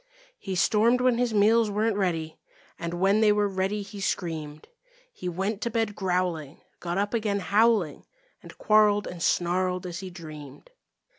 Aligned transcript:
He 0.39 0.55
stormed 0.55 0.99
when 0.99 1.19
his 1.19 1.31
meals 1.31 1.69
weren't 1.69 1.95
ready, 1.95 2.39
And 2.79 2.95
when 2.95 3.21
they 3.21 3.31
were 3.31 3.47
ready, 3.47 3.83
he 3.83 4.01
screamed. 4.01 4.67
He 5.13 5.29
went 5.29 5.61
to 5.61 5.69
bed 5.69 5.93
growling, 5.95 6.59
got 6.79 6.97
up 6.97 7.13
again 7.13 7.37
howling 7.39 8.07
And 8.41 8.57
quarreled 8.57 9.05
and 9.05 9.21
snarled 9.21 9.85
as 9.85 9.99
he 9.99 10.09
dreamed. 10.09 10.71